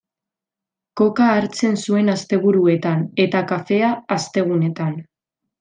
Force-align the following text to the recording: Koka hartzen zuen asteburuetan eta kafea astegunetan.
Koka 1.01 1.27
hartzen 1.33 1.77
zuen 1.85 2.09
asteburuetan 2.15 3.07
eta 3.27 3.45
kafea 3.55 3.93
astegunetan. 4.17 5.01